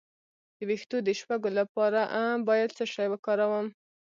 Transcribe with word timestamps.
د 0.57 0.59
ویښتو 0.69 0.97
د 1.03 1.09
شپږو 1.19 1.49
لپاره 1.59 2.01
باید 2.47 2.69
څه 2.77 2.83
شی 2.93 3.07
وکاروم؟ 3.09 3.67